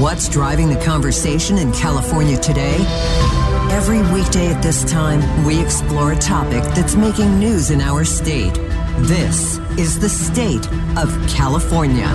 What's 0.00 0.28
driving 0.28 0.68
the 0.68 0.76
conversation 0.76 1.56
in 1.56 1.72
California 1.72 2.36
today? 2.36 2.76
Every 3.70 4.02
weekday 4.12 4.48
at 4.48 4.62
this 4.62 4.84
time, 4.84 5.46
we 5.46 5.58
explore 5.58 6.12
a 6.12 6.18
topic 6.18 6.62
that's 6.74 6.94
making 6.94 7.38
news 7.38 7.70
in 7.70 7.80
our 7.80 8.04
state. 8.04 8.52
This 8.98 9.56
is 9.78 9.98
the 9.98 10.10
state 10.10 10.70
of 10.98 11.08
California. 11.30 12.08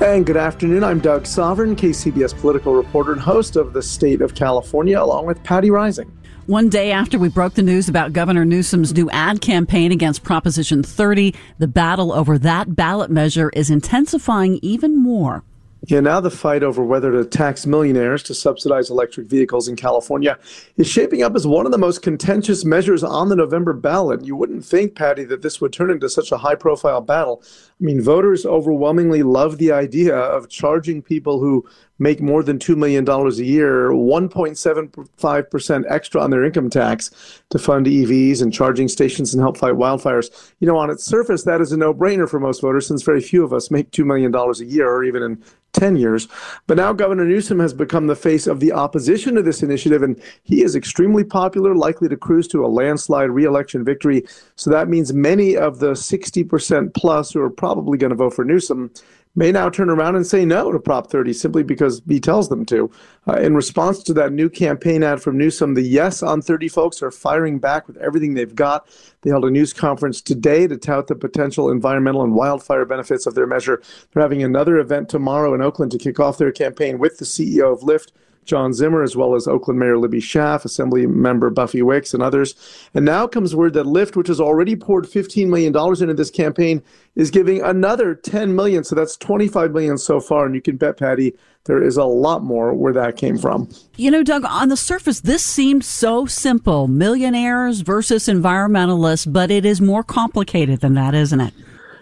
And 0.00 0.26
good 0.26 0.36
afternoon. 0.36 0.82
I'm 0.82 0.98
Doug 0.98 1.26
Sovern, 1.26 1.76
KCBS 1.76 2.40
political 2.40 2.74
reporter 2.74 3.12
and 3.12 3.20
host 3.20 3.54
of 3.54 3.72
the 3.72 3.82
State 3.82 4.20
of 4.20 4.34
California, 4.34 5.00
along 5.00 5.26
with 5.26 5.40
Patti 5.44 5.68
Reising. 5.68 6.10
One 6.46 6.68
day 6.68 6.90
after 6.90 7.20
we 7.20 7.28
broke 7.28 7.54
the 7.54 7.62
news 7.62 7.88
about 7.88 8.14
Governor 8.14 8.44
Newsom's 8.44 8.92
new 8.92 9.08
ad 9.10 9.40
campaign 9.40 9.92
against 9.92 10.24
Proposition 10.24 10.82
30, 10.82 11.36
the 11.58 11.68
battle 11.68 12.12
over 12.12 12.36
that 12.36 12.74
ballot 12.74 13.12
measure 13.12 13.50
is 13.50 13.70
intensifying 13.70 14.58
even 14.60 15.00
more. 15.00 15.44
Yeah, 15.88 16.00
now 16.00 16.18
the 16.18 16.32
fight 16.32 16.64
over 16.64 16.82
whether 16.82 17.12
to 17.12 17.24
tax 17.24 17.64
millionaires 17.64 18.24
to 18.24 18.34
subsidize 18.34 18.90
electric 18.90 19.28
vehicles 19.28 19.68
in 19.68 19.76
California 19.76 20.36
is 20.76 20.88
shaping 20.88 21.22
up 21.22 21.36
as 21.36 21.46
one 21.46 21.64
of 21.64 21.70
the 21.70 21.78
most 21.78 22.02
contentious 22.02 22.64
measures 22.64 23.04
on 23.04 23.28
the 23.28 23.36
November 23.36 23.72
ballot. 23.72 24.24
You 24.24 24.34
wouldn't 24.34 24.64
think, 24.64 24.96
Patti, 24.96 25.22
that 25.26 25.42
this 25.42 25.60
would 25.60 25.72
turn 25.72 25.90
into 25.90 26.08
such 26.08 26.32
a 26.32 26.38
high 26.38 26.56
profile 26.56 27.00
battle. 27.00 27.40
I 27.80 27.84
mean, 27.84 28.00
voters 28.00 28.44
overwhelmingly 28.44 29.22
love 29.22 29.58
the 29.58 29.70
idea 29.70 30.16
of 30.16 30.48
charging 30.48 31.02
people 31.02 31.38
who 31.38 31.64
make 31.98 32.20
more 32.20 32.42
than 32.42 32.58
$2 32.58 32.76
million 32.76 33.08
a 33.08 33.30
year 33.42 33.90
1.75% 33.90 35.84
extra 35.88 36.20
on 36.20 36.30
their 36.30 36.44
income 36.44 36.70
tax 36.70 37.42
to 37.50 37.58
fund 37.58 37.86
EVs 37.86 38.42
and 38.42 38.52
charging 38.52 38.88
stations 38.88 39.32
and 39.32 39.42
help 39.42 39.56
fight 39.56 39.74
wildfires. 39.74 40.52
You 40.60 40.66
know, 40.66 40.76
on 40.76 40.90
its 40.90 41.04
surface, 41.04 41.44
that 41.44 41.60
is 41.60 41.72
a 41.72 41.76
no 41.76 41.94
brainer 41.94 42.28
for 42.28 42.40
most 42.40 42.60
voters 42.60 42.86
since 42.86 43.02
very 43.02 43.20
few 43.20 43.44
of 43.44 43.52
us 43.52 43.70
make 43.70 43.90
$2 43.90 44.04
million 44.04 44.34
a 44.34 44.64
year 44.64 44.88
or 44.88 45.04
even 45.04 45.22
in 45.22 45.42
10 45.76 45.96
years. 45.96 46.26
But 46.66 46.78
now 46.78 46.92
Governor 46.92 47.24
Newsom 47.24 47.60
has 47.60 47.74
become 47.74 48.06
the 48.06 48.16
face 48.16 48.46
of 48.46 48.60
the 48.60 48.72
opposition 48.72 49.34
to 49.34 49.42
this 49.42 49.62
initiative, 49.62 50.02
and 50.02 50.20
he 50.42 50.62
is 50.62 50.74
extremely 50.74 51.22
popular, 51.22 51.74
likely 51.74 52.08
to 52.08 52.16
cruise 52.16 52.48
to 52.48 52.64
a 52.64 52.68
landslide 52.68 53.30
reelection 53.30 53.84
victory. 53.84 54.24
So 54.56 54.70
that 54.70 54.88
means 54.88 55.12
many 55.12 55.56
of 55.56 55.78
the 55.78 55.92
60% 55.92 56.94
plus 56.94 57.32
who 57.32 57.40
are 57.42 57.50
probably 57.50 57.98
going 57.98 58.10
to 58.10 58.16
vote 58.16 58.34
for 58.34 58.44
Newsom 58.44 58.90
may 59.36 59.52
now 59.52 59.68
turn 59.68 59.90
around 59.90 60.16
and 60.16 60.26
say 60.26 60.44
no 60.44 60.72
to 60.72 60.80
Prop 60.80 61.10
30 61.10 61.32
simply 61.34 61.62
because 61.62 62.02
he 62.08 62.18
tells 62.18 62.48
them 62.48 62.64
to. 62.66 62.90
Uh, 63.28 63.34
in 63.34 63.54
response 63.54 64.02
to 64.02 64.14
that 64.14 64.32
new 64.32 64.48
campaign 64.48 65.02
ad 65.02 65.22
from 65.22 65.36
Newsom, 65.36 65.74
the 65.74 65.82
Yes 65.82 66.22
on 66.22 66.40
30 66.42 66.68
folks 66.68 67.02
are 67.02 67.10
firing 67.10 67.58
back 67.58 67.86
with 67.86 67.96
everything 67.98 68.34
they've 68.34 68.54
got. 68.54 68.88
They 69.20 69.30
held 69.30 69.44
a 69.44 69.50
news 69.50 69.72
conference 69.72 70.20
today 70.22 70.66
to 70.66 70.76
tout 70.76 71.06
the 71.06 71.14
potential 71.14 71.70
environmental 71.70 72.22
and 72.22 72.34
wildfire 72.34 72.86
benefits 72.86 73.26
of 73.26 73.34
their 73.34 73.46
measure. 73.46 73.82
They're 74.12 74.22
having 74.22 74.42
another 74.42 74.78
event 74.78 75.08
tomorrow 75.08 75.54
in 75.54 75.62
Oakland 75.62 75.92
to 75.92 75.98
kick 75.98 76.18
off 76.18 76.38
their 76.38 76.52
campaign 76.52 76.98
with 76.98 77.18
the 77.18 77.24
CEO 77.24 77.72
of 77.72 77.80
Lyft. 77.80 78.12
John 78.46 78.72
Zimmer, 78.72 79.02
as 79.02 79.16
well 79.16 79.34
as 79.34 79.46
Oakland 79.46 79.78
Mayor 79.78 79.98
Libby 79.98 80.20
Schaaf, 80.20 80.64
Assembly 80.64 81.06
Member 81.06 81.50
Buffy 81.50 81.82
Wicks, 81.82 82.14
and 82.14 82.22
others. 82.22 82.54
And 82.94 83.04
now 83.04 83.26
comes 83.26 83.54
word 83.54 83.74
that 83.74 83.86
Lyft, 83.86 84.16
which 84.16 84.28
has 84.28 84.40
already 84.40 84.76
poured 84.76 85.04
$15 85.04 85.48
million 85.48 85.76
into 85.76 86.14
this 86.14 86.30
campaign, 86.30 86.82
is 87.14 87.30
giving 87.30 87.60
another 87.62 88.14
10 88.14 88.54
million. 88.54 88.84
So 88.84 88.94
that's 88.94 89.16
25 89.16 89.72
million 89.72 89.98
so 89.98 90.20
far. 90.20 90.46
And 90.46 90.54
you 90.54 90.62
can 90.62 90.76
bet, 90.76 90.96
Patti, 90.96 91.34
there 91.64 91.82
is 91.82 91.96
a 91.96 92.04
lot 92.04 92.42
more 92.42 92.72
where 92.72 92.92
that 92.92 93.16
came 93.16 93.36
from. 93.36 93.68
You 93.96 94.10
know, 94.10 94.22
Doug, 94.22 94.44
on 94.44 94.68
the 94.68 94.76
surface, 94.76 95.20
this 95.20 95.44
seemed 95.44 95.84
so 95.84 96.26
simple 96.26 96.88
millionaires 96.88 97.80
versus 97.80 98.26
environmentalists, 98.26 99.30
but 99.30 99.50
it 99.50 99.66
is 99.66 99.80
more 99.80 100.02
complicated 100.02 100.80
than 100.80 100.94
that, 100.94 101.14
isn't 101.14 101.40
it? 101.40 101.52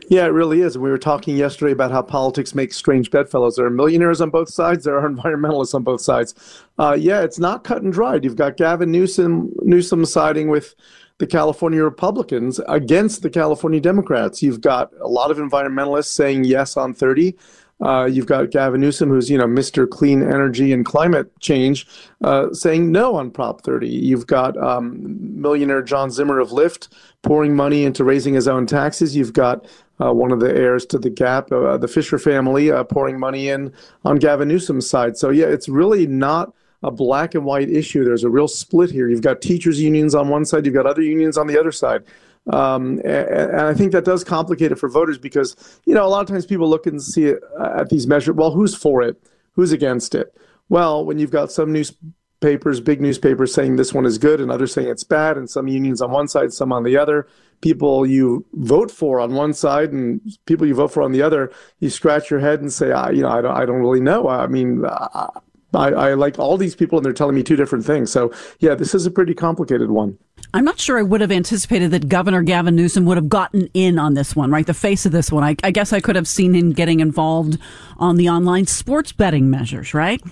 Yeah, 0.09 0.26
it 0.26 0.32
really 0.32 0.60
is. 0.60 0.76
We 0.76 0.91
were 0.91 0.98
talking 0.98 1.37
yesterday 1.37 1.72
about 1.72 1.91
how 1.91 2.03
politics 2.03 2.54
makes 2.54 2.76
strange 2.76 3.10
bedfellows. 3.10 3.56
There 3.56 3.65
are 3.65 3.70
millionaires 3.70 4.20
on 4.20 4.31
both 4.31 4.50
sides. 4.50 4.84
There 4.84 4.98
are 4.98 5.09
environmentalists 5.10 5.75
on 5.75 5.82
both 5.82 6.00
sides. 6.00 6.34
Uh, 6.78 6.97
yeah, 6.98 7.22
it's 7.22 7.38
not 7.38 7.65
cut 7.65 7.82
and 7.82 7.92
dried. 7.92 8.25
You've 8.25 8.37
got 8.37 8.56
Gavin 8.56 8.91
Newsom, 8.91 9.53
Newsom 9.62 10.04
siding 10.04 10.48
with 10.48 10.75
the 11.19 11.26
California 11.26 11.82
Republicans 11.82 12.60
against 12.69 13.22
the 13.22 13.31
California 13.31 13.81
Democrats. 13.81 14.43
You've 14.43 14.60
got 14.60 14.91
a 15.00 15.09
lot 15.09 15.31
of 15.31 15.38
environmentalists 15.38 16.12
saying 16.12 16.44
yes 16.44 16.76
on 16.76 16.93
30. 16.93 17.37
Uh, 17.84 18.06
you've 18.06 18.27
got 18.27 18.50
Gavin 18.50 18.81
Newsom, 18.81 19.11
who's 19.11 19.28
you 19.28 19.37
know 19.37 19.45
Mr. 19.45 19.89
Clean 19.89 20.22
Energy 20.22 20.72
and 20.72 20.87
Climate 20.87 21.39
Change, 21.41 21.87
uh, 22.22 22.53
saying 22.53 22.91
no 22.91 23.15
on 23.17 23.31
Prop 23.31 23.61
30. 23.62 23.87
You've 23.87 24.27
got 24.27 24.56
um, 24.56 25.41
millionaire 25.41 25.83
John 25.83 26.11
Zimmer 26.11 26.39
of 26.39 26.49
Lyft 26.49 26.89
pouring 27.23 27.55
money 27.55 27.84
into 27.84 28.03
raising 28.03 28.33
his 28.33 28.49
own 28.49 28.67
taxes. 28.67 29.15
You've 29.15 29.34
got 29.34 29.67
uh, 30.00 30.15
one 30.15 30.33
of 30.33 30.41
the 30.41 30.49
heirs 30.49 30.87
to 30.87 30.99
the 30.99 31.11
Gap, 31.11 31.53
uh, 31.53 31.77
the 31.77 31.87
Fisher 31.87 32.19
family, 32.19 32.71
uh, 32.71 32.84
pouring 32.84 33.19
money 33.19 33.50
in 33.50 33.71
on 34.05 34.17
Gavin 34.17 34.49
Newsom's 34.49 34.89
side. 34.89 35.19
So 35.19 35.28
yeah, 35.28 35.47
it's 35.47 35.69
really 35.69 36.06
not 36.06 36.55
a 36.83 36.91
black 36.91 37.34
and 37.34 37.44
white 37.44 37.69
issue. 37.69 38.03
There's 38.03 38.25
a 38.25 38.31
real 38.31 38.49
split 38.49 38.91
here. 38.91 39.09
You've 39.09 39.23
got 39.23 39.43
teachers 39.43 39.81
unions 39.81 40.15
on 40.15 40.28
one 40.28 40.47
side, 40.47 40.65
you've 40.65 40.75
got 40.75 40.87
other 40.87 41.03
unions 41.03 41.37
on 41.37 41.47
the 41.47 41.59
other 41.59 41.73
side. 41.73 42.05
Um, 42.53 42.99
and, 42.99 43.06
and, 43.06 43.60
I 43.62 43.72
think 43.72 43.93
that 43.93 44.05
does 44.05 44.22
complicate 44.22 44.71
it 44.71 44.78
for 44.78 44.88
voters 44.88 45.16
because 45.16 45.56
you 45.87 45.94
know 45.94 46.05
a 46.05 46.09
lot 46.09 46.21
of 46.21 46.28
times 46.28 46.44
people 46.44 46.69
look 46.69 46.87
and 46.87 47.03
see 47.03 47.25
it 47.25 47.43
uh, 47.59 47.81
at 47.81 47.88
these 47.88 48.06
measures. 48.06 48.34
Well, 48.34 48.50
who's 48.50 48.75
for 48.75 49.00
it? 49.00 49.16
Who's 49.53 49.72
against 49.72 50.15
it? 50.15 50.37
Well, 50.69 51.05
when 51.05 51.19
you've 51.19 51.31
got 51.31 51.50
some 51.50 51.72
newspapers, 51.72 52.81
big 52.81 53.00
newspapers 53.00 53.55
saying 53.55 53.77
this 53.77 53.94
one 53.94 54.05
is 54.05 54.19
good 54.19 54.43
and 54.43 54.50
others 54.50 54.75
saying 54.75 54.88
it's 54.88 55.05
bad, 55.05 55.38
and 55.38 55.49
some 55.49 55.69
unions 55.69 56.03
on 56.03 56.10
one 56.10 56.28
side, 56.28 56.53
some 56.53 56.71
on 56.71 56.82
the 56.82 56.99
other, 56.99 57.27
people 57.62 58.05
you 58.05 58.44
vote 58.53 58.91
for 58.91 59.21
on 59.21 59.34
one 59.34 59.55
side 59.55 59.93
and 59.93 60.21
people 60.44 60.66
you 60.66 60.75
vote 60.75 60.93
for 60.93 61.03
on 61.03 61.12
the 61.12 61.22
other, 61.22 61.50
you 61.78 61.88
scratch 61.88 62.31
your 62.31 62.41
head 62.41 62.61
and 62.61 62.71
say, 62.71 62.93
I, 62.93 63.11
you 63.11 63.22
know, 63.22 63.31
I 63.31 63.41
don't, 63.41 63.56
I 63.56 63.65
don't 63.65 63.81
really 63.81 64.00
know. 64.00 64.28
I 64.28 64.47
mean, 64.49 64.84
I, 64.84 65.31
I 65.72 66.15
like 66.15 66.38
all 66.38 66.59
these 66.59 66.75
people 66.75 66.99
and 66.99 67.06
they're 67.06 67.15
telling 67.15 67.34
me 67.34 67.43
two 67.43 67.56
different 67.56 67.87
things. 67.87 68.12
So, 68.12 68.32
yeah, 68.59 68.75
this 68.75 68.94
is 68.94 69.06
a 69.06 69.11
pretty 69.11 69.32
complicated 69.32 69.91
one. 69.91 70.19
I'm 70.54 70.65
not 70.65 70.78
sure 70.78 70.98
I 70.98 71.03
would 71.03 71.20
have 71.20 71.32
anticipated 71.32 71.91
that 71.91 72.09
Governor 72.09 72.41
Gavin 72.42 72.76
Newsom 72.76 73.04
would 73.06 73.16
have 73.16 73.28
gotten 73.28 73.69
in 73.75 73.98
on 73.98 74.15
this 74.15 74.37
one, 74.37 74.53
right? 74.53 74.65
The 74.65 74.72
face 74.72 75.04
of 75.04 75.10
this 75.10 75.32
one. 75.32 75.42
I, 75.42 75.56
I 75.65 75.72
guess 75.72 75.92
I 75.92 76.00
could 76.00 76.15
have 76.15 76.28
seen 76.28 76.54
him 76.54 76.72
getting 76.72 77.00
involved 77.00 77.59
on 77.97 78.16
the 78.16 78.28
online 78.28 78.66
sports 78.66 79.10
betting 79.10 79.50
measures, 79.50 79.94
right? 79.94 80.22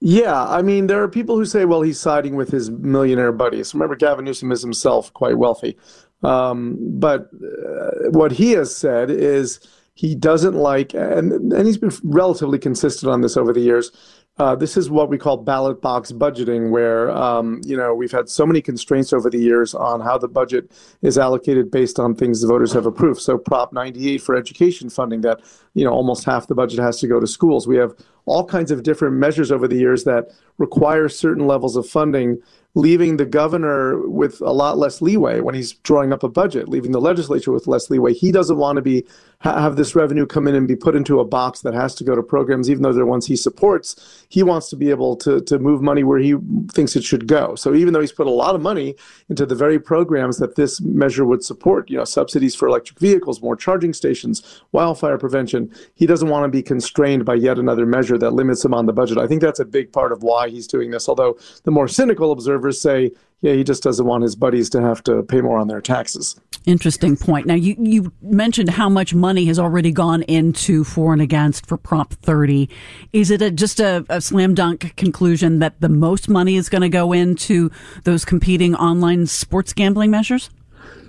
Yeah, 0.00 0.44
I 0.44 0.60
mean, 0.60 0.88
there 0.88 1.02
are 1.02 1.08
people 1.08 1.36
who 1.36 1.46
say, 1.46 1.64
well, 1.64 1.80
he's 1.80 1.98
siding 1.98 2.36
with 2.36 2.50
his 2.50 2.70
millionaire 2.70 3.32
buddies. 3.32 3.72
Remember, 3.72 3.96
Gavin 3.96 4.26
Newsom 4.26 4.52
is 4.52 4.60
himself 4.60 5.10
quite 5.14 5.38
wealthy. 5.38 5.78
Um, 6.22 6.76
but 6.78 7.30
uh, 7.32 8.10
what 8.10 8.32
he 8.32 8.52
has 8.52 8.76
said 8.76 9.10
is 9.10 9.58
he 9.94 10.14
doesn't 10.14 10.54
like, 10.54 10.92
and, 10.92 11.32
and 11.50 11.66
he's 11.66 11.78
been 11.78 11.92
relatively 12.02 12.58
consistent 12.58 13.10
on 13.10 13.22
this 13.22 13.38
over 13.38 13.54
the 13.54 13.60
years. 13.60 13.90
Uh, 14.38 14.56
this 14.56 14.78
is 14.78 14.90
what 14.90 15.10
we 15.10 15.18
call 15.18 15.36
ballot 15.36 15.82
box 15.82 16.10
budgeting, 16.10 16.70
where 16.70 17.10
um, 17.10 17.60
you 17.64 17.76
know 17.76 17.94
we've 17.94 18.12
had 18.12 18.30
so 18.30 18.46
many 18.46 18.62
constraints 18.62 19.12
over 19.12 19.28
the 19.28 19.38
years 19.38 19.74
on 19.74 20.00
how 20.00 20.16
the 20.16 20.26
budget 20.26 20.70
is 21.02 21.18
allocated 21.18 21.70
based 21.70 21.98
on 21.98 22.14
things 22.14 22.40
the 22.40 22.48
voters 22.48 22.72
have 22.72 22.86
approved. 22.86 23.20
So 23.20 23.36
Prop 23.36 23.74
98 23.74 24.22
for 24.22 24.34
education 24.34 24.88
funding, 24.88 25.20
that 25.20 25.40
you 25.74 25.84
know 25.84 25.92
almost 25.92 26.24
half 26.24 26.46
the 26.46 26.54
budget 26.54 26.78
has 26.78 26.98
to 27.00 27.06
go 27.06 27.20
to 27.20 27.26
schools. 27.26 27.66
We 27.66 27.76
have 27.76 27.94
all 28.24 28.46
kinds 28.46 28.70
of 28.70 28.82
different 28.82 29.16
measures 29.16 29.52
over 29.52 29.68
the 29.68 29.76
years 29.76 30.04
that 30.04 30.30
require 30.56 31.10
certain 31.10 31.46
levels 31.46 31.76
of 31.76 31.86
funding 31.86 32.40
leaving 32.74 33.18
the 33.18 33.26
governor 33.26 34.08
with 34.08 34.40
a 34.40 34.50
lot 34.50 34.78
less 34.78 35.02
leeway 35.02 35.40
when 35.40 35.54
he's 35.54 35.74
drawing 35.74 36.12
up 36.12 36.22
a 36.22 36.28
budget, 36.28 36.68
leaving 36.68 36.92
the 36.92 37.00
legislature 37.00 37.52
with 37.52 37.66
less 37.66 37.90
leeway. 37.90 38.14
He 38.14 38.32
doesn't 38.32 38.56
want 38.56 38.76
to 38.76 38.82
be 38.82 39.04
have 39.40 39.76
this 39.76 39.94
revenue 39.94 40.24
come 40.24 40.46
in 40.46 40.54
and 40.54 40.66
be 40.66 40.76
put 40.76 40.96
into 40.96 41.20
a 41.20 41.24
box 41.24 41.60
that 41.62 41.74
has 41.74 41.94
to 41.96 42.04
go 42.04 42.14
to 42.14 42.22
programs, 42.22 42.70
even 42.70 42.82
though 42.82 42.92
they're 42.92 43.04
ones 43.04 43.26
he 43.26 43.36
supports. 43.36 44.21
He 44.36 44.42
wants 44.42 44.70
to 44.70 44.76
be 44.76 44.88
able 44.88 45.14
to 45.24 45.42
to 45.50 45.58
move 45.58 45.82
money 45.82 46.04
where 46.04 46.18
he 46.18 46.34
thinks 46.72 46.96
it 46.96 47.04
should 47.04 47.26
go. 47.26 47.54
So 47.54 47.74
even 47.74 47.92
though 47.92 48.00
he's 48.00 48.18
put 48.20 48.26
a 48.26 48.38
lot 48.44 48.54
of 48.54 48.62
money 48.62 48.94
into 49.28 49.44
the 49.44 49.54
very 49.54 49.78
programs 49.78 50.38
that 50.38 50.54
this 50.54 50.80
measure 50.80 51.26
would 51.26 51.44
support, 51.44 51.90
you 51.90 51.98
know, 51.98 52.04
subsidies 52.04 52.54
for 52.54 52.66
electric 52.66 52.98
vehicles, 52.98 53.42
more 53.42 53.56
charging 53.56 53.92
stations, 53.92 54.62
wildfire 54.72 55.18
prevention, 55.18 55.70
he 55.94 56.06
doesn't 56.06 56.30
want 56.30 56.44
to 56.44 56.48
be 56.48 56.62
constrained 56.62 57.26
by 57.26 57.34
yet 57.34 57.58
another 57.58 57.84
measure 57.84 58.16
that 58.16 58.32
limits 58.40 58.64
him 58.64 58.72
on 58.72 58.86
the 58.86 58.94
budget. 58.94 59.18
I 59.18 59.26
think 59.26 59.42
that's 59.42 59.60
a 59.60 59.66
big 59.66 59.92
part 59.92 60.12
of 60.12 60.22
why 60.22 60.48
he's 60.48 60.66
doing 60.66 60.92
this. 60.92 61.10
Although 61.10 61.36
the 61.64 61.70
more 61.70 61.88
cynical 61.88 62.32
observers 62.32 62.80
say 62.80 63.10
yeah, 63.42 63.52
he 63.52 63.64
just 63.64 63.82
doesn't 63.82 64.06
want 64.06 64.22
his 64.22 64.36
buddies 64.36 64.70
to 64.70 64.80
have 64.80 65.02
to 65.04 65.24
pay 65.24 65.40
more 65.40 65.58
on 65.58 65.66
their 65.66 65.80
taxes. 65.80 66.40
Interesting 66.64 67.16
point. 67.16 67.44
Now, 67.44 67.54
you, 67.54 67.74
you 67.76 68.12
mentioned 68.22 68.70
how 68.70 68.88
much 68.88 69.14
money 69.14 69.46
has 69.46 69.58
already 69.58 69.90
gone 69.90 70.22
into 70.22 70.84
for 70.84 71.12
and 71.12 71.20
against 71.20 71.66
for 71.66 71.76
Prop 71.76 72.14
30. 72.14 72.68
Is 73.12 73.32
it 73.32 73.42
a, 73.42 73.50
just 73.50 73.80
a, 73.80 74.06
a 74.08 74.20
slam 74.20 74.54
dunk 74.54 74.94
conclusion 74.96 75.58
that 75.58 75.80
the 75.80 75.88
most 75.88 76.28
money 76.28 76.54
is 76.54 76.68
going 76.68 76.82
to 76.82 76.88
go 76.88 77.12
into 77.12 77.68
those 78.04 78.24
competing 78.24 78.76
online 78.76 79.26
sports 79.26 79.72
gambling 79.72 80.12
measures? 80.12 80.48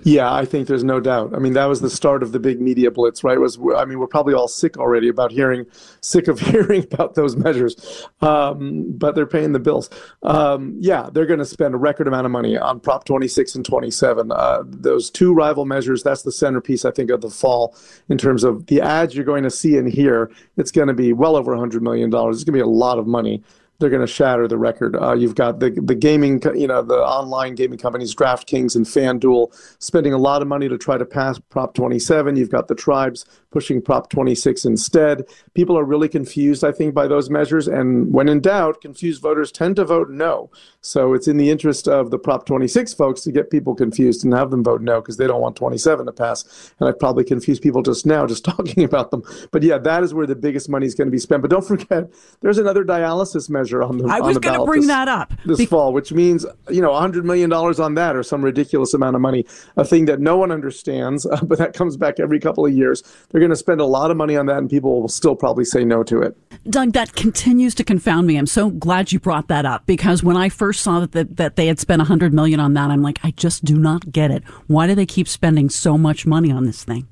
Yeah, 0.06 0.32
I 0.32 0.44
think 0.44 0.68
there's 0.68 0.84
no 0.84 1.00
doubt. 1.00 1.34
I 1.34 1.38
mean, 1.38 1.54
that 1.54 1.64
was 1.64 1.80
the 1.80 1.88
start 1.88 2.22
of 2.22 2.32
the 2.32 2.38
big 2.38 2.60
media 2.60 2.90
blitz, 2.90 3.24
right? 3.24 3.40
Was 3.40 3.58
I 3.74 3.86
mean, 3.86 3.98
we're 3.98 4.06
probably 4.06 4.34
all 4.34 4.48
sick 4.48 4.76
already 4.76 5.08
about 5.08 5.32
hearing, 5.32 5.64
sick 6.02 6.28
of 6.28 6.38
hearing 6.50 6.84
about 6.92 7.14
those 7.14 7.36
measures, 7.36 8.06
um, 8.20 8.92
but 8.92 9.14
they're 9.14 9.24
paying 9.24 9.52
the 9.52 9.58
bills. 9.58 9.88
Um, 10.22 10.76
yeah, 10.78 11.08
they're 11.10 11.24
going 11.24 11.38
to 11.38 11.46
spend 11.46 11.74
a 11.74 11.78
record 11.78 12.06
amount 12.06 12.26
of 12.26 12.32
money 12.32 12.58
on 12.58 12.80
Prop 12.80 13.04
26 13.06 13.54
and 13.54 13.64
27. 13.64 14.30
Uh, 14.30 14.62
those 14.66 15.10
two 15.10 15.32
rival 15.32 15.64
measures, 15.64 16.02
that's 16.02 16.22
the 16.22 16.32
centerpiece, 16.32 16.84
I 16.84 16.90
think, 16.90 17.10
of 17.10 17.22
the 17.22 17.30
fall 17.30 17.74
in 18.10 18.18
terms 18.18 18.44
of 18.44 18.66
the 18.66 18.82
ads 18.82 19.14
you're 19.14 19.24
going 19.24 19.44
to 19.44 19.50
see 19.50 19.78
and 19.78 19.88
hear. 19.90 20.30
It's 20.58 20.70
going 20.70 20.88
to 20.88 20.94
be 20.94 21.14
well 21.14 21.34
over 21.34 21.56
$100 21.56 21.80
million. 21.80 22.08
It's 22.08 22.12
going 22.12 22.36
to 22.44 22.52
be 22.52 22.60
a 22.60 22.66
lot 22.66 22.98
of 22.98 23.06
money 23.06 23.42
they're 23.78 23.90
going 23.90 24.00
to 24.00 24.06
shatter 24.06 24.46
the 24.46 24.58
record. 24.58 24.96
Uh, 24.96 25.14
you've 25.14 25.34
got 25.34 25.60
the 25.60 25.70
the 25.70 25.94
gaming, 25.94 26.40
you 26.54 26.66
know, 26.66 26.82
the 26.82 26.94
online 26.94 27.54
gaming 27.54 27.78
companies, 27.78 28.14
DraftKings 28.14 28.76
and 28.76 28.86
FanDuel, 28.86 29.52
spending 29.82 30.12
a 30.12 30.18
lot 30.18 30.42
of 30.42 30.48
money 30.48 30.68
to 30.68 30.78
try 30.78 30.96
to 30.96 31.04
pass 31.04 31.38
Prop 31.50 31.74
27. 31.74 32.36
You've 32.36 32.50
got 32.50 32.68
the 32.68 32.74
tribes 32.74 33.24
pushing 33.54 33.80
Prop 33.80 34.10
26 34.10 34.64
instead. 34.64 35.24
People 35.54 35.78
are 35.78 35.84
really 35.84 36.08
confused, 36.08 36.64
I 36.64 36.72
think, 36.72 36.92
by 36.92 37.06
those 37.06 37.30
measures. 37.30 37.68
And 37.68 38.12
when 38.12 38.28
in 38.28 38.40
doubt, 38.40 38.80
confused 38.80 39.22
voters 39.22 39.52
tend 39.52 39.76
to 39.76 39.84
vote 39.84 40.10
no. 40.10 40.50
So 40.80 41.14
it's 41.14 41.28
in 41.28 41.36
the 41.36 41.50
interest 41.50 41.86
of 41.86 42.10
the 42.10 42.18
Prop 42.18 42.46
26 42.46 42.92
folks 42.94 43.20
to 43.22 43.32
get 43.32 43.50
people 43.50 43.74
confused 43.76 44.24
and 44.24 44.34
have 44.34 44.50
them 44.50 44.64
vote 44.64 44.82
no 44.82 45.00
because 45.00 45.16
they 45.16 45.28
don't 45.28 45.40
want 45.40 45.54
27 45.54 46.04
to 46.04 46.12
pass. 46.12 46.72
And 46.80 46.88
I've 46.88 46.98
probably 46.98 47.22
confused 47.22 47.62
people 47.62 47.80
just 47.80 48.04
now 48.04 48.26
just 48.26 48.44
talking 48.54 48.82
about 48.82 49.12
them. 49.12 49.22
But 49.52 49.62
yeah, 49.62 49.78
that 49.78 50.02
is 50.02 50.12
where 50.12 50.26
the 50.26 50.34
biggest 50.34 50.68
money 50.68 50.86
is 50.86 50.96
going 50.96 51.06
to 51.06 51.12
be 51.12 51.18
spent. 51.18 51.40
But 51.40 51.52
don't 51.52 51.66
forget, 51.66 52.10
there's 52.40 52.58
another 52.58 52.84
dialysis 52.84 53.48
measure 53.48 53.84
on 53.84 53.98
the. 53.98 54.08
I 54.08 54.20
was 54.20 54.38
going 54.38 54.58
to 54.58 54.66
bring 54.66 54.82
this, 54.82 54.88
that 54.88 55.06
up 55.06 55.32
this 55.46 55.58
Be- 55.58 55.66
fall, 55.66 55.92
which 55.92 56.12
means 56.12 56.44
you 56.68 56.82
know 56.82 56.90
100 56.90 57.24
million 57.24 57.50
dollars 57.50 57.78
on 57.78 57.94
that 57.94 58.16
or 58.16 58.24
some 58.24 58.44
ridiculous 58.44 58.94
amount 58.94 59.14
of 59.14 59.22
money, 59.22 59.46
a 59.76 59.84
thing 59.84 60.06
that 60.06 60.20
no 60.20 60.36
one 60.36 60.50
understands, 60.50 61.24
uh, 61.24 61.38
but 61.44 61.58
that 61.58 61.72
comes 61.72 61.96
back 61.96 62.18
every 62.18 62.40
couple 62.40 62.66
of 62.66 62.72
years. 62.72 63.02
They're 63.30 63.40
going 63.44 63.50
to 63.50 63.56
spend 63.56 63.80
a 63.80 63.86
lot 63.86 64.10
of 64.10 64.16
money 64.16 64.36
on 64.36 64.46
that, 64.46 64.58
and 64.58 64.70
people 64.70 65.00
will 65.00 65.08
still 65.08 65.36
probably 65.36 65.64
say 65.64 65.84
no 65.84 66.02
to 66.04 66.22
it. 66.22 66.36
Doug, 66.70 66.92
that 66.92 67.14
continues 67.14 67.74
to 67.76 67.84
confound 67.84 68.26
me. 68.26 68.36
I'm 68.36 68.46
so 68.46 68.70
glad 68.70 69.12
you 69.12 69.20
brought 69.20 69.48
that 69.48 69.66
up 69.66 69.86
because 69.86 70.22
when 70.22 70.36
I 70.36 70.48
first 70.48 70.82
saw 70.82 71.00
that 71.00 71.12
the, 71.12 71.24
that 71.24 71.56
they 71.56 71.66
had 71.66 71.78
spent 71.78 72.00
100 72.00 72.32
million 72.32 72.60
on 72.60 72.74
that, 72.74 72.90
I'm 72.90 73.02
like, 73.02 73.18
I 73.22 73.32
just 73.32 73.64
do 73.64 73.76
not 73.76 74.10
get 74.10 74.30
it. 74.30 74.44
Why 74.66 74.86
do 74.86 74.94
they 74.94 75.06
keep 75.06 75.28
spending 75.28 75.68
so 75.68 75.98
much 75.98 76.26
money 76.26 76.50
on 76.50 76.64
this 76.64 76.84
thing? 76.84 77.06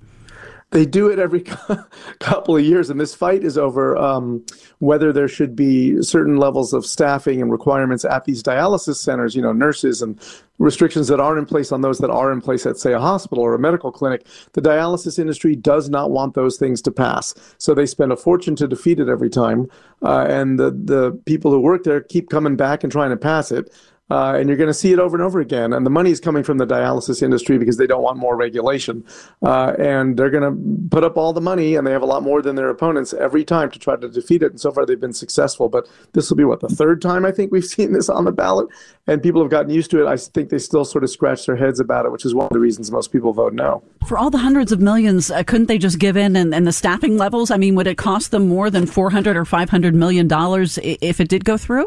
they 0.72 0.86
do 0.86 1.08
it 1.08 1.18
every 1.18 1.40
couple 2.18 2.56
of 2.56 2.64
years, 2.64 2.90
and 2.90 2.98
this 2.98 3.14
fight 3.14 3.44
is 3.44 3.56
over 3.56 3.96
um, 3.96 4.44
whether 4.78 5.12
there 5.12 5.28
should 5.28 5.54
be 5.54 6.02
certain 6.02 6.38
levels 6.38 6.72
of 6.72 6.84
staffing 6.84 7.40
and 7.40 7.52
requirements 7.52 8.04
at 8.04 8.24
these 8.24 8.42
dialysis 8.42 8.96
centers. 8.96 9.36
You 9.36 9.42
know, 9.42 9.52
nurses 9.52 10.02
and 10.02 10.18
restrictions 10.62 11.08
that 11.08 11.20
aren't 11.20 11.38
in 11.38 11.46
place 11.46 11.72
on 11.72 11.80
those 11.80 11.98
that 11.98 12.10
are 12.10 12.32
in 12.32 12.40
place 12.40 12.64
at, 12.64 12.76
say, 12.76 12.92
a 12.92 13.00
hospital 13.00 13.44
or 13.44 13.54
a 13.54 13.58
medical 13.58 13.90
clinic. 13.90 14.26
The 14.52 14.62
dialysis 14.62 15.18
industry 15.18 15.56
does 15.56 15.88
not 15.88 16.10
want 16.10 16.34
those 16.34 16.56
things 16.56 16.80
to 16.82 16.90
pass, 16.90 17.34
so 17.58 17.74
they 17.74 17.86
spend 17.86 18.12
a 18.12 18.16
fortune 18.16 18.56
to 18.56 18.68
defeat 18.68 19.00
it 19.00 19.08
every 19.08 19.30
time, 19.30 19.68
uh, 20.02 20.26
and 20.28 20.58
the 20.58 20.70
the 20.70 21.12
people 21.26 21.50
who 21.50 21.60
work 21.60 21.84
there 21.84 22.00
keep 22.00 22.30
coming 22.30 22.56
back 22.56 22.82
and 22.82 22.92
trying 22.92 23.10
to 23.10 23.16
pass 23.16 23.50
it. 23.50 23.72
Uh, 24.12 24.34
and 24.34 24.46
you're 24.46 24.58
going 24.58 24.68
to 24.68 24.74
see 24.74 24.92
it 24.92 24.98
over 24.98 25.16
and 25.16 25.24
over 25.24 25.40
again. 25.40 25.72
And 25.72 25.86
the 25.86 25.90
money 25.90 26.10
is 26.10 26.20
coming 26.20 26.42
from 26.42 26.58
the 26.58 26.66
dialysis 26.66 27.22
industry 27.22 27.56
because 27.56 27.78
they 27.78 27.86
don't 27.86 28.02
want 28.02 28.18
more 28.18 28.36
regulation. 28.36 29.06
Uh, 29.42 29.72
and 29.78 30.18
they're 30.18 30.28
going 30.28 30.42
to 30.42 30.88
put 30.90 31.02
up 31.02 31.16
all 31.16 31.32
the 31.32 31.40
money, 31.40 31.76
and 31.76 31.86
they 31.86 31.92
have 31.92 32.02
a 32.02 32.06
lot 32.06 32.22
more 32.22 32.42
than 32.42 32.54
their 32.54 32.68
opponents 32.68 33.14
every 33.14 33.42
time 33.42 33.70
to 33.70 33.78
try 33.78 33.96
to 33.96 34.10
defeat 34.10 34.42
it. 34.42 34.50
And 34.50 34.60
so 34.60 34.70
far, 34.70 34.84
they've 34.84 35.00
been 35.00 35.14
successful. 35.14 35.70
But 35.70 35.88
this 36.12 36.28
will 36.28 36.36
be 36.36 36.44
what 36.44 36.60
the 36.60 36.68
third 36.68 37.00
time 37.00 37.24
I 37.24 37.32
think 37.32 37.52
we've 37.52 37.64
seen 37.76 37.94
this 37.94 38.10
on 38.10 38.26
the 38.26 38.32
ballot, 38.32 38.68
and 39.06 39.22
people 39.22 39.40
have 39.40 39.50
gotten 39.50 39.70
used 39.70 39.90
to 39.92 40.02
it. 40.04 40.06
I 40.06 40.18
think 40.18 40.50
they 40.50 40.58
still 40.58 40.84
sort 40.84 41.04
of 41.04 41.08
scratch 41.08 41.46
their 41.46 41.56
heads 41.56 41.80
about 41.80 42.04
it, 42.04 42.12
which 42.12 42.26
is 42.26 42.34
one 42.34 42.48
of 42.48 42.52
the 42.52 42.60
reasons 42.60 42.90
most 42.90 43.12
people 43.12 43.32
vote 43.32 43.54
no. 43.54 43.82
For 44.06 44.18
all 44.18 44.28
the 44.28 44.36
hundreds 44.36 44.72
of 44.72 44.80
millions, 44.82 45.30
uh, 45.30 45.42
couldn't 45.42 45.68
they 45.68 45.78
just 45.78 45.98
give 45.98 46.18
in 46.18 46.36
and, 46.36 46.54
and 46.54 46.66
the 46.66 46.72
staffing 46.72 47.16
levels? 47.16 47.50
I 47.50 47.56
mean, 47.56 47.76
would 47.76 47.86
it 47.86 47.96
cost 47.96 48.30
them 48.30 48.46
more 48.46 48.68
than 48.68 48.84
400 48.84 49.38
or 49.38 49.46
500 49.46 49.94
million 49.94 50.28
dollars 50.28 50.78
if 50.82 51.18
it 51.18 51.30
did 51.30 51.46
go 51.46 51.56
through? 51.56 51.86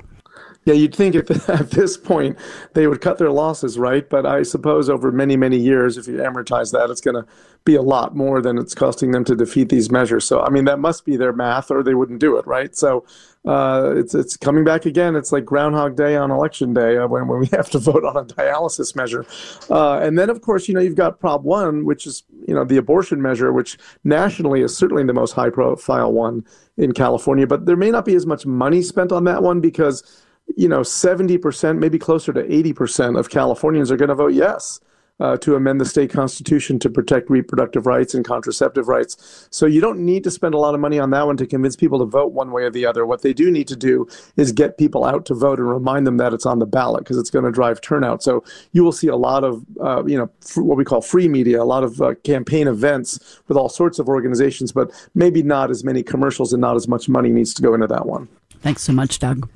Yeah, 0.66 0.74
you'd 0.74 0.96
think 0.96 1.16
at, 1.16 1.30
at 1.50 1.72
this 1.72 1.96
point 1.96 2.38
they 2.74 2.88
would 2.88 3.00
cut 3.00 3.20
their 3.20 3.32
losses, 3.32 3.78
right? 3.78 4.08
But 4.10 4.26
I 4.26 4.44
suppose 4.44 4.90
over 4.90 5.12
many, 5.12 5.38
many 5.38 5.58
years, 5.58 5.98
if 5.98 6.08
you 6.08 6.16
amortize 6.16 6.72
that, 6.72 6.90
it's 6.90 7.02
going 7.02 7.16
to 7.16 7.26
be 7.66 7.76
a 7.76 7.82
lot 7.82 8.16
more 8.16 8.42
than 8.42 8.58
it's 8.58 8.76
costing 8.76 9.12
them 9.12 9.24
to 9.26 9.36
defeat 9.36 9.70
these 9.70 9.92
measures. 9.92 10.26
So, 10.26 10.42
I 10.42 10.50
mean, 10.50 10.66
that 10.66 10.80
must 10.80 11.06
be 11.06 11.18
their 11.18 11.34
math, 11.34 11.70
or 11.70 11.84
they 11.84 11.94
wouldn't 11.94 12.20
do 12.20 12.38
it, 12.38 12.46
right? 12.48 12.76
So, 12.76 13.06
uh, 13.46 13.94
it's 13.96 14.16
it's 14.16 14.36
coming 14.36 14.64
back 14.64 14.88
again. 14.88 15.16
It's 15.16 15.32
like 15.32 15.46
Groundhog 15.46 15.96
Day 15.96 16.16
on 16.16 16.32
Election 16.32 16.74
Day 16.74 16.98
uh, 16.98 17.08
when 17.08 17.28
when 17.28 17.40
we 17.40 17.46
have 17.52 17.70
to 17.72 17.80
vote 17.80 18.04
on 18.04 18.18
a 18.18 18.26
dialysis 18.26 18.96
measure, 18.96 19.24
uh, 19.70 20.00
and 20.00 20.18
then 20.18 20.32
of 20.32 20.42
course 20.42 20.68
you 20.68 20.74
know 20.74 20.80
you've 20.80 20.96
got 20.96 21.20
Prop 21.20 21.44
One, 21.44 21.86
which 21.86 22.08
is 22.08 22.24
you 22.48 22.56
know 22.56 22.64
the 22.64 22.78
abortion 22.78 23.22
measure, 23.22 23.54
which 23.54 23.78
nationally 24.04 24.62
is 24.62 24.76
certainly 24.76 25.04
the 25.04 25.14
most 25.14 25.34
high 25.34 25.52
profile 25.52 26.12
one 26.12 26.44
in 26.78 26.92
California. 26.92 27.46
But 27.46 27.68
there 27.68 27.76
may 27.76 27.92
not 27.92 28.04
be 28.04 28.16
as 28.16 28.26
much 28.26 28.48
money 28.48 28.82
spent 28.82 29.12
on 29.12 29.26
that 29.26 29.44
one 29.44 29.62
because 29.62 30.26
you 30.56 30.68
know, 30.68 30.82
70%, 30.82 31.80
maybe 31.80 32.00
closer 32.00 32.32
to 32.34 32.44
80% 32.44 33.20
of 33.20 33.30
Californians 33.30 33.92
are 33.92 33.98
going 33.98 34.10
to 34.10 34.16
vote 34.16 34.34
yes 34.34 34.80
uh, 35.20 35.38
to 35.38 35.56
amend 35.56 35.80
the 35.80 35.86
state 35.86 36.10
constitution 36.10 36.78
to 36.80 36.90
protect 36.90 37.30
reproductive 37.30 37.86
rights 37.86 38.14
and 38.14 38.26
contraceptive 38.26 38.88
rights. 38.88 39.48
So 39.50 39.66
you 39.66 39.80
don't 39.80 40.00
need 40.00 40.24
to 40.26 40.32
spend 40.32 40.54
a 40.54 40.58
lot 40.58 40.74
of 40.74 40.82
money 40.82 41.00
on 41.00 41.12
that 41.12 41.26
one 41.26 41.38
to 41.38 41.48
convince 41.48 41.76
people 41.76 42.00
to 42.00 42.06
vote 42.06 42.34
one 42.34 42.52
way 42.52 42.64
or 42.64 42.70
the 42.70 42.86
other. 42.86 43.06
What 43.06 43.22
they 43.22 43.34
do 43.34 43.50
need 43.50 43.68
to 43.70 43.76
do 43.76 44.08
is 44.36 44.52
get 44.52 44.78
people 44.78 45.06
out 45.06 45.26
to 45.28 45.34
vote 45.34 45.60
and 45.60 45.70
remind 45.70 46.06
them 46.06 46.18
that 46.18 46.34
it's 46.34 46.46
on 46.46 46.60
the 46.60 46.66
ballot 46.66 47.04
because 47.04 47.18
it's 47.18 47.30
going 47.30 47.46
to 47.46 47.52
drive 47.52 47.82
turnout. 47.82 48.24
So 48.24 48.44
you 48.74 48.84
will 48.84 48.92
see 48.92 49.08
a 49.08 49.16
lot 49.16 49.44
of, 49.44 49.64
uh, 49.82 50.04
you 50.06 50.18
know, 50.18 50.30
what 50.56 50.78
we 50.78 50.84
call 50.84 51.02
free 51.02 51.28
media, 51.28 51.62
a 51.62 51.64
lot 51.64 51.84
of 51.84 52.02
uh, 52.02 52.16
campaign 52.24 52.68
events 52.68 53.40
with 53.48 53.58
all 53.58 53.70
sorts 53.70 54.00
of 54.00 54.10
organizations, 54.10 54.72
but 54.72 54.92
maybe 55.14 55.44
not 55.44 55.72
as 55.72 55.84
many 55.84 56.04
commercials 56.04 56.52
and 56.52 56.62
not 56.62 56.76
as 56.76 56.88
much 56.88 57.08
money 57.08 57.30
needs 57.30 57.54
to 57.54 57.62
go 57.62 57.74
into 57.74 57.88
that 57.88 58.06
one. 58.06 58.28
Thanks 58.66 58.82
so 58.82 58.94
much, 58.94 59.20
Doug. 59.20 59.48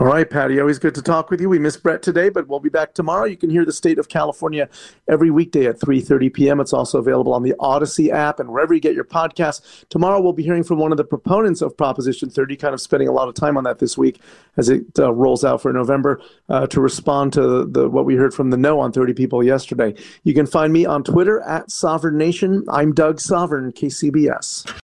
All 0.00 0.08
right, 0.08 0.28
Patti. 0.28 0.58
Always 0.58 0.80
good 0.80 0.92
to 0.96 1.00
talk 1.00 1.30
with 1.30 1.40
you. 1.40 1.48
We 1.48 1.60
missed 1.60 1.80
Brett 1.80 2.02
today, 2.02 2.28
but 2.28 2.48
we'll 2.48 2.58
be 2.58 2.68
back 2.68 2.92
tomorrow. 2.92 3.24
You 3.24 3.36
can 3.36 3.50
hear 3.50 3.64
the 3.64 3.72
state 3.72 4.00
of 4.00 4.08
California 4.08 4.68
every 5.08 5.30
weekday 5.30 5.66
at 5.66 5.78
3:30 5.78 6.34
p.m. 6.34 6.58
It's 6.58 6.72
also 6.72 6.98
available 6.98 7.32
on 7.32 7.44
the 7.44 7.54
Audacy 7.60 8.10
app 8.10 8.40
and 8.40 8.50
wherever 8.50 8.74
you 8.74 8.80
get 8.80 8.96
your 8.96 9.04
podcasts. 9.04 9.84
Tomorrow 9.90 10.20
we'll 10.20 10.32
be 10.32 10.42
hearing 10.42 10.64
from 10.64 10.80
one 10.80 10.90
of 10.90 10.98
the 10.98 11.04
proponents 11.04 11.62
of 11.62 11.76
Proposition 11.76 12.30
30, 12.30 12.56
kind 12.56 12.74
of 12.74 12.80
spending 12.80 13.06
a 13.06 13.12
lot 13.12 13.28
of 13.28 13.36
time 13.36 13.56
on 13.56 13.62
that 13.62 13.78
this 13.78 13.96
week 13.96 14.20
as 14.56 14.68
it 14.68 14.86
uh, 14.98 15.12
rolls 15.12 15.44
out 15.44 15.62
for 15.62 15.72
November 15.72 16.20
uh, 16.48 16.66
to 16.66 16.80
respond 16.80 17.32
to 17.34 17.64
the 17.64 17.88
what 17.88 18.06
we 18.06 18.16
heard 18.16 18.34
from 18.34 18.50
the 18.50 18.56
no 18.56 18.80
on 18.80 18.90
30 18.90 19.14
people 19.14 19.40
yesterday. 19.44 19.94
You 20.24 20.34
can 20.34 20.46
find 20.46 20.72
me 20.72 20.84
on 20.84 21.04
Twitter 21.04 21.40
at 21.42 21.70
Sovern 21.70 22.14
Nation. 22.14 22.64
I'm 22.68 22.92
Doug 22.92 23.20
Sovern, 23.20 23.70
KCBS. 23.72 24.87